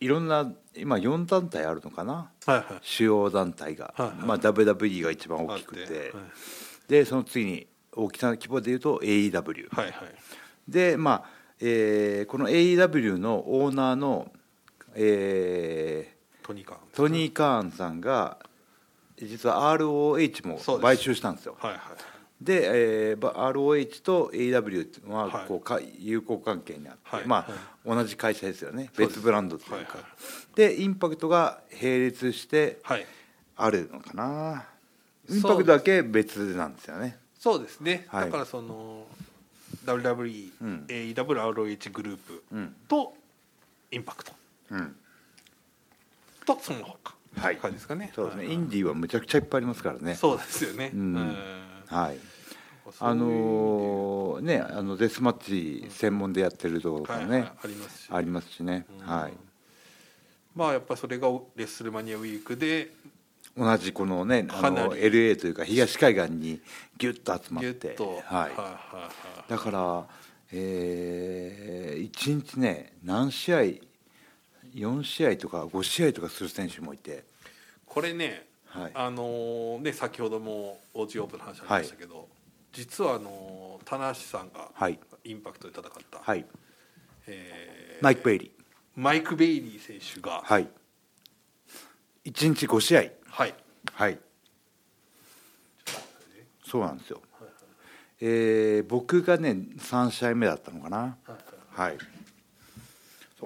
[0.00, 2.30] いろんな今4団体あるのかな？
[2.46, 2.64] はいはい。
[2.80, 4.16] 主要団体が、はいはい。
[4.26, 5.86] まあ、WWE が一番大きくて。
[5.86, 6.10] てはい。
[6.88, 9.94] でその次に大きさの規模でいうと AEW はいはい。
[10.66, 14.32] でまあ、えーこの AEW のオーナーの、
[14.94, 16.14] え
[16.50, 18.38] トニカンートニー・カーンさんが
[19.16, 21.56] 実は ROH も買収したんですよ。
[21.60, 21.80] はいはい
[22.40, 25.46] で、えーば ROH と AEW っていうのははい。
[25.46, 27.26] こうか友好関係にあって、はい。
[27.26, 27.96] まあ、はい。
[28.02, 28.88] 同じ会社ですよね。
[28.96, 30.56] 別ブランドというか、はいはい。
[30.56, 33.06] でインパクトが並列してはい。
[33.56, 34.64] あるのかな。
[35.28, 37.18] インパクトだけ別なんですよね。
[37.38, 38.24] そうですね、はい。
[38.24, 39.04] だからその
[39.84, 42.74] WWE、うん AEWROH グループうん。
[42.88, 43.12] と
[43.90, 44.32] インパクト。
[44.70, 44.96] うん
[46.44, 47.14] とその他。
[47.36, 47.56] はい。
[47.56, 48.10] 感じですかね。
[48.14, 48.54] そうですね、はい。
[48.54, 50.14] インディーはむちゃくちゃいっぱいありますからね。
[50.14, 51.00] そうですよね、うん。
[51.00, 51.36] うん。
[51.86, 52.18] はい。
[52.98, 57.52] あのーねあのデスマッチ専門でやってるところとかね、はいはい。
[57.62, 58.08] ありますし。
[58.10, 59.06] ありますしね、うん。
[59.06, 59.32] はい。
[60.56, 62.90] まあやっぱりそれがレッスルマニアウィークで
[63.56, 66.60] 同じこのねあの LA というか東海岸に
[66.98, 67.96] ギュッと集まって。
[68.24, 69.50] はい。
[69.50, 70.06] だから、
[70.52, 73.89] えー、1日ね何試合
[74.74, 77.24] 4試合とか5試合とかする選手もいて。
[77.86, 78.90] これね、はい。
[78.94, 82.28] あのーね先ほども OG オープンの話ありましたけど、
[82.72, 84.98] 実はあのー棚橋さんがはい。
[85.24, 86.44] インパクトで戦った、はい。
[87.26, 88.50] えーマイク・ベイリー。
[88.96, 90.68] マイク・ベイリー選手がはい。
[92.24, 93.04] 1日5試合。
[93.28, 93.54] はい。
[93.92, 94.18] はい。
[96.64, 97.20] そうなんですよ、
[98.20, 101.16] えー僕がね3試合目だったのかな。
[101.72, 102.19] はいそう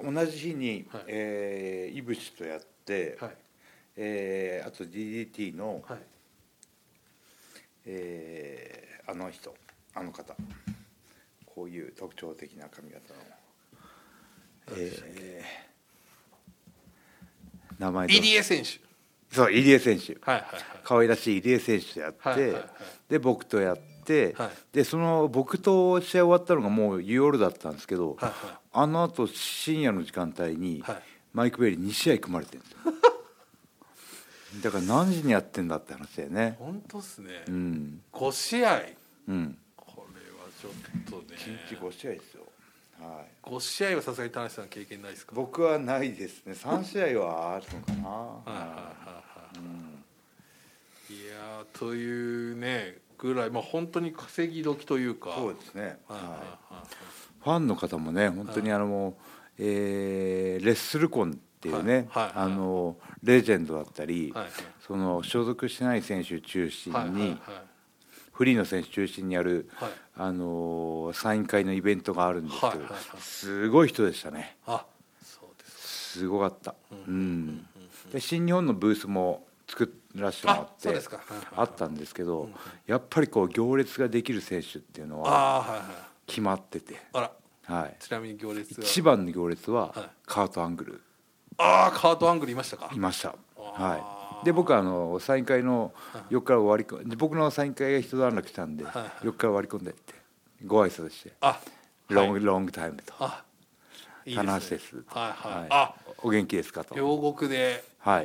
[0.03, 1.03] 同じ日に、はい。
[1.07, 3.37] えー、イブシとやって、はい。
[3.97, 5.99] えーあと DDT の、はい。
[7.85, 9.53] えーあの人
[9.93, 10.35] あの方。
[11.45, 13.19] こういう特徴的な髪型の、
[14.77, 15.65] えー
[17.79, 18.13] 名前と。
[18.13, 18.69] 入江選手。
[19.35, 20.17] そう入江選手。
[20.21, 20.45] はいはい
[20.83, 22.63] 可愛らしい入江選手とやって、はいはいはい。
[23.09, 23.94] で僕とやって、
[24.37, 24.49] はい。
[24.73, 28.33] でその僕と試合終わったのがもう夜だったんですけど、はいはい。
[28.73, 31.01] あのあと深夜の時間帯に、はい。
[31.33, 32.77] マイク・ベイリー2試合組まれてるんですよ。
[34.63, 36.55] だから何時にやってんだって話だよね。
[36.59, 38.01] 本当っすね、うん。
[38.13, 38.81] 5試合。
[39.27, 39.57] うん。
[39.75, 40.71] これはちょっ
[41.09, 41.37] とね。
[41.37, 42.43] 1日5試合ですよ。
[43.01, 43.49] はい。
[43.49, 45.33] 5試合はさすがに田中さん経験ないですか？
[45.35, 46.53] 僕はないですね。
[46.53, 49.13] 3試合はあるのかな、 はいはいはいは
[51.09, 55.33] いいやーというねぐらいまあ本当に稼ぎ時というか。
[55.35, 56.19] そうですね、はい。
[56.19, 56.29] はい。
[56.73, 56.83] は
[57.43, 59.13] ファンの方もね本当にあの、もう
[59.57, 62.23] えーレッスルコンっていうね、はい。
[62.25, 62.29] はい。
[62.29, 62.31] はい。
[62.35, 64.43] あのレジェンドだったり、はい。
[64.43, 64.51] はい。
[64.85, 67.07] その所属してない選手中心に、はい。
[67.09, 67.19] はい。
[67.19, 67.39] はい。
[68.31, 69.89] フリーの選手中心にやる、はい。
[70.17, 72.79] あのサイン会のイベントがあるんですけど、はい。
[72.79, 72.89] はい。
[72.89, 73.01] はい。
[73.19, 74.57] すごい人でしたね。
[74.67, 74.85] あ
[75.23, 76.75] そうですすごかった、
[77.07, 77.65] うん。
[78.11, 79.45] で新日本のブースも
[79.77, 80.89] 作らせてもらあって
[81.57, 82.49] あったんですけど、
[82.87, 85.83] やっぱりこう行列ができる選手っていうのは
[86.25, 87.31] 決まってて、は
[87.87, 88.85] い、ちなみに行列は？
[88.85, 90.09] 一番の行列ははい。
[90.25, 91.01] カート・アングル。
[91.57, 92.89] ああカートアングルいましたか？
[92.93, 95.91] いました、あはい、で僕はあのサイン会の
[96.29, 99.09] 4日から終わりこで僕のサイン会が一段落したんではいはい。
[99.25, 100.13] 4日から終わり込んでって
[100.65, 101.59] ご挨拶してあ
[102.07, 102.43] ロング、はい。
[102.45, 103.13] ロングタイムと。
[103.19, 103.43] あ
[104.25, 104.77] いいですね。
[104.77, 104.95] です。
[105.07, 105.67] はいはい、はい。
[105.69, 106.95] あお元気ですかと。
[106.95, 107.81] 両国ではい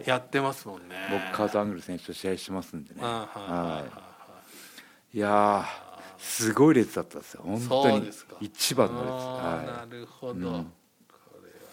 [0.06, 3.00] やってますもんね、僕カート・アングル選手と試合してますんでね。
[3.02, 5.16] あはいはいはいはい。
[5.16, 5.18] い。
[5.18, 8.10] やーすごい列だったんですよ本当に。
[8.40, 9.10] 一番の列。
[9.10, 10.38] はなるほど、うん。
[10.38, 10.62] これは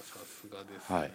[0.04, 1.12] さすがですね、はい。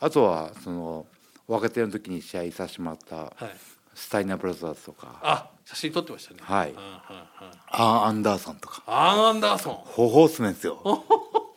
[0.00, 1.06] あとはその
[1.48, 3.56] 若手の時に試合させてもらったはい。
[3.92, 5.18] スタイナーブラザーズとか。
[5.22, 6.40] あ写真撮ってましたね。
[6.42, 6.74] はい。
[7.68, 8.82] アーン・アンダーソンとか。
[8.86, 9.74] アーン・アンダーソン。
[9.84, 10.80] ホホースメンですよ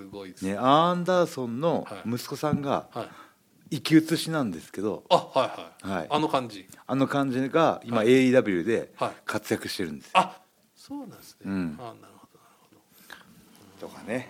[0.00, 0.44] すごいです。
[0.44, 2.08] ね、アーン・ダーソンのはい。
[2.08, 3.08] 息子さんがはい。
[3.72, 5.04] 生き写しなんですけど。
[5.08, 6.06] あはいはい、はい。
[6.10, 6.66] あの感じ。
[6.86, 9.12] あの感じが今は AEW ではい。
[9.24, 10.08] 活躍してるんです。
[10.08, 10.40] よあ
[10.74, 11.78] そうなんですね、うん。
[11.78, 12.26] あなるほ
[13.80, 14.28] どとかね、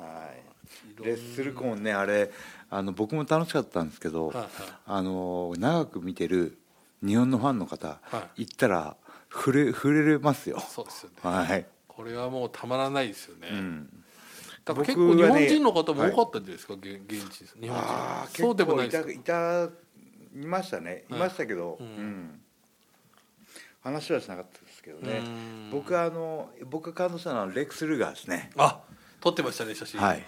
[0.00, 0.30] は
[0.90, 2.32] い、どレッスルコンねあれ
[2.70, 4.48] あの僕も楽しかったんですけど、はいはい。
[4.86, 6.58] あの長く見てる
[7.04, 8.96] 日本のファンの方、は行ったら
[9.32, 10.60] 触れ触れますよ。
[10.60, 14.01] そうですよね、はい、これはもうたまらないですよね、うん、
[14.64, 18.42] だから結構日本人の方も多かったんじゃないですか、現現地日本人。
[18.42, 19.10] そうでもないですか？
[19.10, 19.72] いたいた
[20.34, 21.04] いましたね。
[21.08, 21.22] いはい。
[21.22, 21.86] ましたけど、うん。
[21.86, 22.40] うん。
[23.82, 25.22] 話はしなかったですけどね。
[25.24, 25.70] うん。
[25.72, 28.50] 僕はあの僕が感動したのはレックス・ルガーですね。
[28.56, 28.80] あ
[29.20, 30.00] 撮ってましたね写真。
[30.00, 30.24] はい。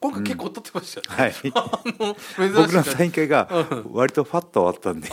[0.00, 1.34] 今回結構撮ってましたよね、はい。
[1.54, 2.52] あの珍しい。
[2.54, 3.48] 僕のサイン会が
[3.90, 5.08] 割とファッと終わったんで。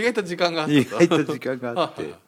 [0.00, 0.72] 意外と時間があった。
[0.74, 2.02] 意外と時間があって。
[2.02, 2.20] はいはい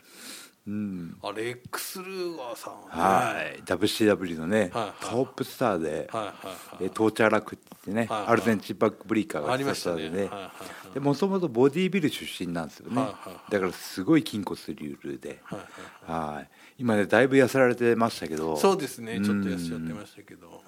[0.69, 1.17] うん。
[1.23, 3.41] あレックス・ルーガーさんはね。
[3.41, 3.63] はい。
[3.65, 6.35] WCW のねはいはいトップスターではいは
[6.81, 8.33] いえトーチャーラックって言ってねはいはい。
[8.33, 10.17] アルゼンチンバックブリーカーあがりましたでね。
[10.19, 10.53] はいはいは
[10.91, 12.97] いでもともとボディービル出身なんですよね。
[12.97, 13.53] はいはいはい。
[13.53, 15.41] だからすごい筋骨隆々で。
[15.45, 16.51] はいはいはい。
[16.79, 18.57] 今ねだいぶ痩せられてましたけど。
[18.57, 19.21] そうですね。
[19.21, 20.63] ちょっとやっちゃってましたけど。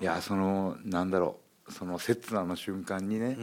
[0.00, 1.72] いやそのなんだろう。
[1.72, 3.36] その刹那の瞬間にね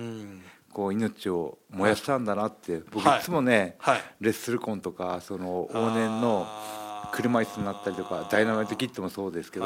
[0.71, 3.19] こう命を燃やしたんだなって僕はい。
[3.19, 4.01] いつもねはい。
[4.21, 6.47] レッスルコンとかその往年の
[7.12, 9.65] 車椅子になったりとかダイナマイトキットもそうですけど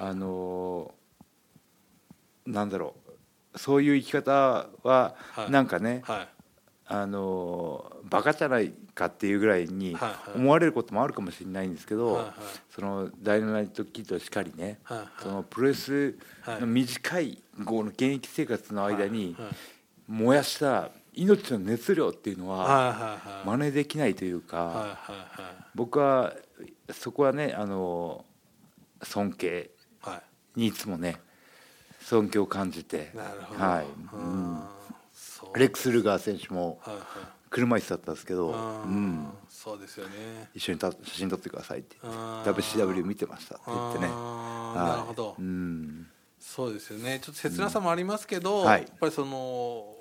[0.00, 2.94] あのーなんだろ
[3.54, 5.50] うそういう生き方ははい。
[5.50, 6.28] なんかねはい。
[6.88, 9.96] あのーバカじゃないかっていうぐらいに
[10.36, 12.30] 思われることもあるかもしれないんですけど、
[12.70, 14.78] そのダイナマイトキットしかりね、
[15.18, 19.50] そのプロレスの短いこの現役生活の間にはい
[20.08, 24.98] 燃やした命の熱量っていうのは真似できないというか、
[25.74, 26.34] 僕は
[26.92, 28.24] そこはねあの
[29.02, 30.22] 尊敬は
[30.56, 30.60] い。
[30.60, 31.16] にいつもね
[32.00, 33.10] 尊敬を感じて
[33.58, 34.62] はい、うん。
[35.54, 36.80] レックス・ルガー選手も
[37.50, 38.54] 車椅子だったんですけど、う
[38.86, 40.50] ん、そうですよね。
[40.54, 44.08] 一緒にた写真撮ってくださいって言って WCW 見てましたって言ってね。
[44.08, 45.34] なるほど。
[45.38, 46.06] うん。
[46.38, 47.18] そうですよね。
[47.20, 48.66] ちょっと切なさもありますけど、うん。
[48.66, 48.82] はい。
[48.82, 49.95] やっぱりその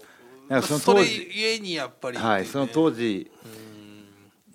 [0.50, 3.32] なんかその当時ゆえにやっぱりはいその当時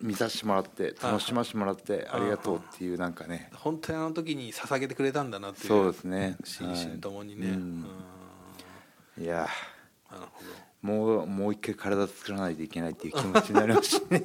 [0.00, 3.50] うん見させてもらってはい楽しませてもらってありがとうっていうなんかね。
[3.54, 5.66] 本当にあの時に捧げてくれたんだなっていう。
[5.68, 6.36] そうですね。
[6.44, 7.50] 心身ともにね、
[9.18, 9.26] はい。
[9.26, 9.48] や。
[10.10, 14.20] なるほもうもう一回体作らないといけないっていう気持ちになりましたね。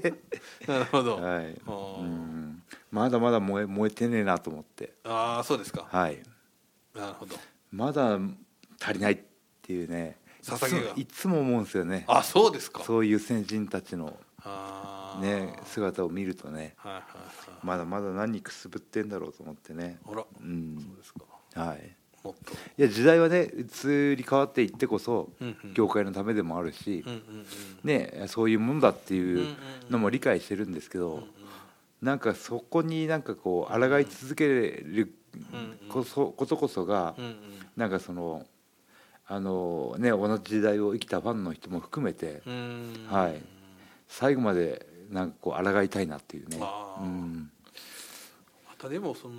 [0.65, 4.93] ど なるほど、はい、うん、まだまだ燃え燃えてねえなと思って。
[5.03, 5.85] あーそうですか。
[5.91, 6.23] はい。
[6.93, 7.35] なるほど。
[7.71, 8.17] まだ
[8.79, 9.19] 足りないっ
[9.61, 10.93] ていうね捧げが。
[10.95, 12.05] いつも思うんですよね。
[12.07, 12.83] あそうですか。
[12.83, 14.17] そういう先人たちの
[15.21, 16.73] ね姿を見るとね。
[16.77, 17.65] はいはいはい。
[17.65, 19.99] まだまだ何くすぶってんだろうと思ってね。
[20.07, 20.77] あら、うん。
[20.79, 21.21] そうですか。
[21.69, 21.95] はい。
[22.23, 22.53] もっと。
[22.53, 25.73] いや時代はね移り変わっていってこそうんうん。
[25.73, 27.45] 業界のためでもあるしうんうんうん。
[27.83, 29.55] ねそういうもんだっていううん
[29.89, 31.27] のも理解してるんですけどうんうん。
[32.01, 35.13] なんかそこになんかこう抗い続ける
[35.53, 35.89] うん。
[35.89, 37.35] こそことこそがうんうん。
[37.77, 38.45] なんかその
[39.27, 43.07] あのね同じ時代を生きたファンの人も含めてうん。
[43.09, 43.41] はい。
[44.07, 46.57] 最後までなんかこう抗いたいなっていうね。
[46.57, 47.49] うん。
[48.67, 49.35] またでもその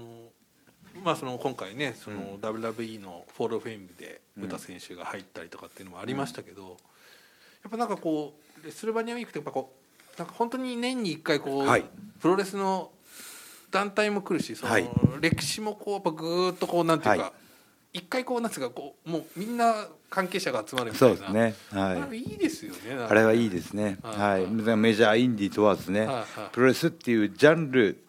[1.05, 9.72] まあその今回ねその WWE のホール・オブ・フェイムでムタ選手が入ったりとかっていうのもありましたけど、やっぱなんかこうレッスルマニアウィークってやっぱこ
[10.16, 11.85] うなんか本当に年に1回こう、はい。
[12.20, 12.90] プロレスの
[13.70, 14.88] 団体も来るしその、はい。
[15.20, 17.33] 歴史もこうやっぱぐーっとこうなんていうか、はい
[17.96, 21.80] 一回こうなんつうかこうもうみんな関係者が集まるみたそいうなですね。
[21.80, 23.96] はあれいいいですよねあれはいいですね。
[24.02, 24.44] はい。
[24.44, 24.76] はい。
[24.76, 26.24] メジャーインディー問わずねはいはい。
[26.52, 28.04] プロレスっていうジャンル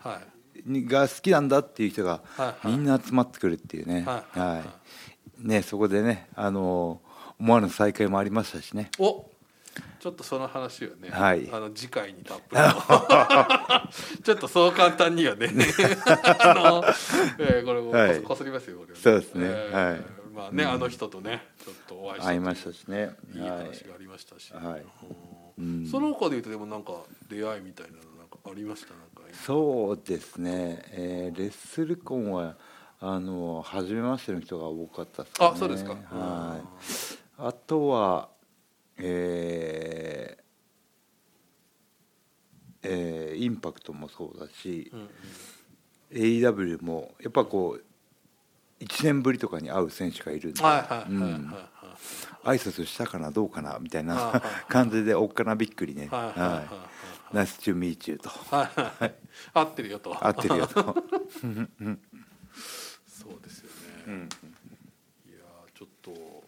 [0.67, 2.21] が好きなんだっていう人が
[2.65, 4.03] みんな集まってくるっていうね。
[4.05, 4.39] はい。
[4.39, 4.63] は
[5.41, 5.47] い。
[5.47, 6.99] ねそこでねあの
[7.39, 8.91] 思わぬ再会もありましたしね。
[8.99, 9.25] お
[10.07, 11.49] ちょっとその話はね、はい。
[11.51, 15.49] あの次回にたっぷりとちょっとそう簡単にはね。
[15.49, 16.81] あの、
[17.39, 18.21] えーこれもこそ,、はい。
[18.21, 19.47] こそりますよこれはそうですね。
[19.49, 20.01] えーはい。
[20.33, 23.09] まあね、あの人とねちょっとお会い会いましたしね。
[23.35, 23.49] いいはい。
[23.49, 24.85] 話がありましたし、はい。
[25.59, 25.87] うんうん。
[25.87, 26.93] その他で言うとでもなんか
[27.29, 28.93] 出会いみたいなのなんかありました？
[28.93, 32.55] なんかそうですね、えーレッスルコンは
[33.01, 35.47] あの初めましての人が多かったですね。
[35.47, 35.91] あそうですか。
[35.91, 36.65] はい。
[37.39, 38.29] あとは
[38.99, 40.43] えー
[42.83, 45.09] えーインパクトもそうだし、うんうん。
[46.11, 47.83] AEW もやっぱこう
[48.83, 50.97] 1年ぶりとかに会う選手がいるんで、挨
[52.45, 57.35] 拶したかなどうかなみたいな感じでおっかなびっくりね「はいはいはいはい。
[57.35, 58.29] ナイスチューミーチュー」と。
[59.53, 60.95] 合ってるよと「合ってるよ」と。
[63.07, 64.29] そうですよね、うん
[65.27, 66.43] いやーちょっと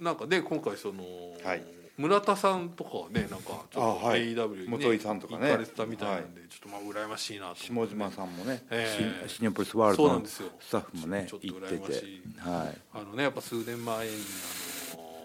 [0.00, 1.04] なんかね今回その、
[1.44, 1.62] はい。
[1.96, 4.34] 村田さんとかはねなんかちょっとあはい。
[4.34, 5.48] AEW に、ね、元井さんとかね。
[5.48, 9.28] 行かれてたみたいなんで、ちょっとまあ羨ましいなと下思って島さんもね、ええ。
[9.28, 12.22] シシニアポリスワールドのスタッフもねちょっと行って羨ましてい。
[12.38, 12.78] はい。
[12.94, 14.12] あのねやっぱ数年前に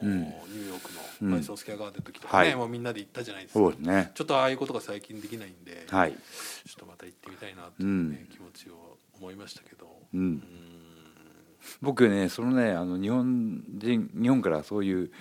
[0.02, 0.20] あの、うん。
[0.20, 0.90] ニューヨーク
[1.22, 1.30] うん。
[1.30, 2.56] のマイソンスケアガーデンの時とかね、はい。
[2.58, 3.60] もうみんなで行ったじゃないですか。
[3.60, 4.12] そうですね。
[4.14, 6.12] ちょっとああいうことが最近できないんで、はい。
[6.12, 10.44] ちょっとまた行ってみたいなという、ね気持ちを思いましたけど、ううんん
[11.82, 15.12] 僕ねそのねあの日本人日本からそういう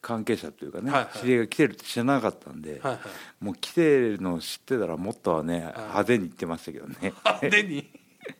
[0.00, 1.18] 関係者というかね、はいはい。
[1.18, 2.98] 知り合いが来てるって知らなかったんで、はいは
[3.40, 3.44] い。
[3.44, 7.12] もう来てるのを知ってたらもっとはね派手に言ってましたけどね。
[7.24, 7.88] あでに？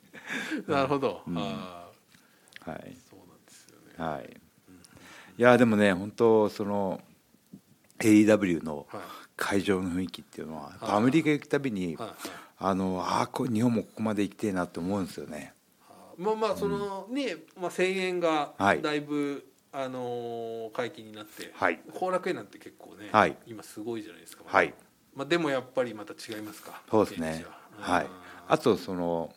[0.67, 1.39] なるほど、うん。
[1.39, 2.97] あはい。
[2.97, 4.13] ーそうなんですよね。
[4.13, 4.37] はい。
[5.39, 7.01] いやでもね本当その
[8.01, 9.03] AEW のはい。
[9.39, 12.17] 会場の雰囲気っていうのは、はいアメリカ行くたびに、はいはい。
[12.59, 15.53] あのあーこ日本もここまで行きてえなって思うんですよね
[16.19, 18.83] まあまあそのね、まあ、声援がはい。
[18.83, 21.81] だいぶ、あのー解禁になってはい。
[21.93, 23.37] 後楽園なんて結構ね、はい。
[23.47, 24.75] 今すごいじゃないですか、はい。
[25.15, 27.45] まあ、でもやっぱりまた違いますかそうですね。
[27.79, 28.03] は。
[28.03, 28.07] い。
[28.49, 29.33] あとその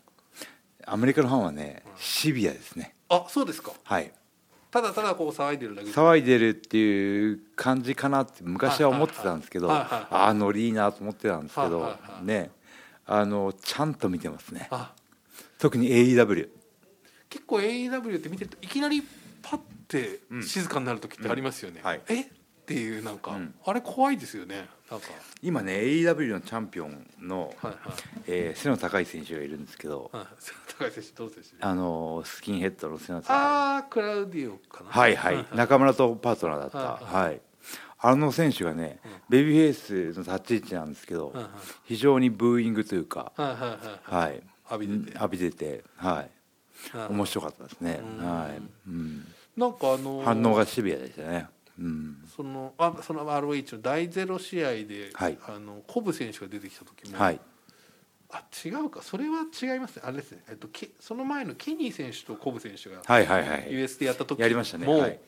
[0.85, 2.95] アメリカのファンはねシビアですね。
[3.09, 3.71] あそうですか。
[3.83, 4.11] はい。
[4.71, 12.51] ただただこう騒いでるだけで騒いでるっていう感じかなって昔は思ってたんですけどああノリいいなと思ってたんですけどね
[13.07, 14.67] あのちゃんと見てますね。
[14.69, 14.93] あ。
[15.57, 16.49] 特に AEW
[17.29, 19.03] 結構 AEW って見てるといきなり
[19.41, 21.85] パッて静かになる時ってありますよね、うん。
[21.85, 22.01] はい。
[22.09, 22.21] え？
[22.21, 22.25] っ
[22.69, 23.55] ていうなんか、うん。
[23.65, 24.67] あれ怖いですよね。
[24.91, 25.07] なんか。
[25.41, 27.75] 今ね AEW のチャンピオンの、はいはい。
[28.27, 30.25] えー背の高い選手がいるんですけどはい
[30.77, 34.89] 高橋選手どう選手あのスキンヘッドの背の高いああクラウディオかな。
[34.91, 35.45] はいはい。
[35.55, 36.77] 中村とパートナーだった。
[36.77, 37.41] はいはい。
[38.01, 41.33] あの選手がねベビーフェイスの立ち位置なんですけど
[41.83, 44.41] 非常にブーイングというかはい。
[44.71, 45.17] 浴びてて。
[45.17, 46.29] 浴びててはい
[47.09, 47.99] 面白かったですね。
[48.19, 48.61] はい。
[48.87, 49.25] うん。
[49.57, 51.47] なんかあのー反応がシビアでしたね。
[51.79, 52.17] うん。
[52.35, 57.39] そのあその ROH の第ゼロ試合で、はいあのコブ選手が出てきた時も、はい。
[58.31, 63.67] あ違うかそれは違いますねあれですね、えっと、けその前のケニー選手とコブ選手がはいはいはい。
[63.71, 64.87] US でやった時もやりましたね。
[64.87, 65.19] はい。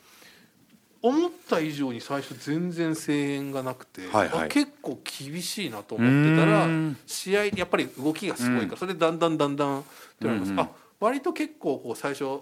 [1.03, 6.67] 思った以上に最初全然声援がなくて、はいはいあ結構厳しいなと思ってたら
[7.07, 9.83] 試合やっぱり動きがすごいから、それでだんだんだんだんっ
[10.19, 10.69] てなります、うんうんあ
[11.01, 12.41] 割と結構こう最初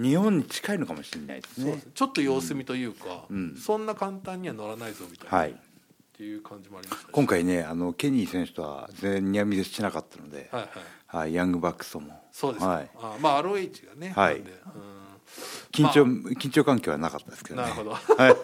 [0.00, 1.82] 日本に近いのかもしれないですね。
[1.94, 5.50] ちょっと様子見というか、うんそんな簡単には乗らないぞみたいな、はい。
[5.50, 5.54] っ
[6.14, 10.70] ていう感じもありましたし今回ね、あのケニー選手とは全然ニアミスしなかったので、はいはい
[11.06, 12.22] はい、ヤングバックスとも。
[12.30, 12.90] そうですか、はい。
[12.98, 14.42] あまあ ROH がね、はい
[15.72, 17.70] 緊張、緊張関係はなかったですけどね。
[17.70, 18.36] うんなるほど、はい。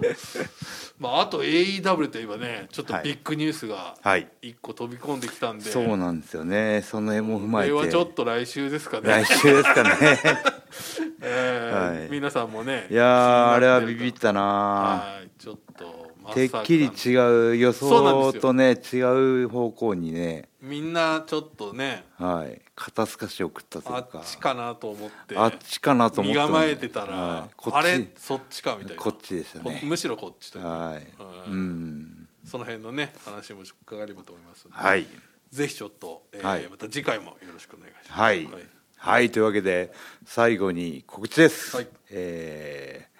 [0.98, 4.28] まあ、あと AEW といえばねちょっとはいビッグニュースがはい。
[4.42, 6.82] 一個飛び込んできたんで、そうなんですよね。
[6.82, 7.72] その辺も踏まえて。
[7.72, 9.90] これはちょっと来週ですかね来週ですかね。
[11.20, 18.98] えーはい皆さんもねいやー、あれはビビっったなはいちょっとてっきり違う予想とね違
[19.44, 22.60] う方向にねみんなちょっとねはい。
[22.74, 27.70] 肩透かしを食ったというあかっちかなと思ってあっちかなと思身ったのに構えてたら、はい。
[27.72, 28.08] あれ？
[28.16, 29.02] そっちかみたいな。
[29.02, 29.78] こっちでしたね。
[29.80, 30.62] こむしろこっちという。
[30.64, 30.94] かはい。
[30.94, 31.04] はい
[31.50, 32.28] うん。
[32.44, 35.06] その辺のね話も伺えればと思いますので、はい。
[35.50, 36.68] ぜひちょっと、えーはい。
[36.68, 38.20] また次回もよろしくお願いします。
[38.20, 38.48] はい。
[38.96, 39.30] はい。
[39.30, 39.92] というわけで
[40.24, 41.88] 最後に告知です、はい。
[42.10, 43.16] えー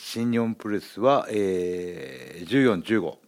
[0.00, 3.18] 新日本プロレスは、えー、1415はい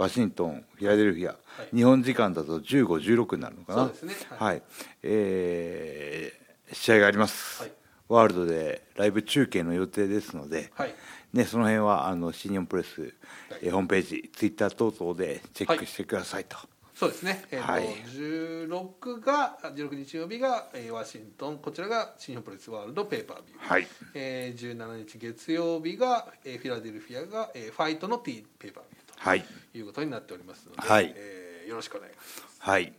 [0.00, 1.76] ワシントンフィラデルフィア、い。
[1.76, 3.82] 日本時間だと1516になるのかな。
[3.82, 3.90] は、
[4.38, 4.56] はい。
[4.56, 4.62] い。
[5.02, 6.40] えー
[6.72, 7.72] 試合があります、はい。
[8.08, 10.94] ワールドでライブ中継の予定ですので、はい。
[11.32, 13.12] ね、その辺はあの新日本プロレス、
[13.60, 16.56] えーホームページツイッター等々でチェックしてくださいと、
[16.94, 17.84] そうですね、えーとはい。
[17.84, 23.86] 16が16日曜日が、えーワシントンこちらが新日本プロレスワールドペーパービュー、はい。
[24.14, 29.44] えー17日月曜日が、えーフィラデルフィアが、えーファイトの T ペーパービューはい。
[29.72, 31.12] ということになっておりますので、はい。
[31.16, 32.42] えーよろしくお願いします。
[32.58, 32.92] はい、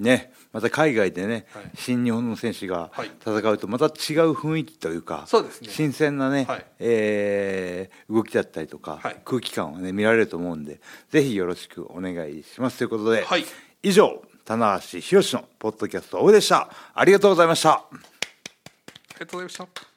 [0.00, 1.70] ね、また海外でね、はい。
[1.76, 3.10] 新日本の選手がはい。
[3.20, 5.68] 戦うとまた違う雰囲気というか、そうですね。
[5.70, 6.66] 新鮮なね、はい。
[6.80, 9.16] えー動きだったりとか、はい。
[9.24, 13.44] 空気感をね見られると思うんでぜひよろしくお願いしますということで、はい。
[13.82, 16.68] 以上棚橋宏のポッドキャストオフでした。
[16.94, 17.72] ありがとうございました。
[17.72, 19.95] ありがとうございました